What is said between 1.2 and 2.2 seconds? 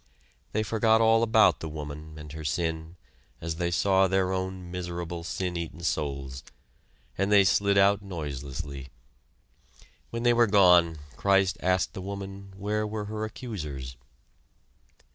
about the woman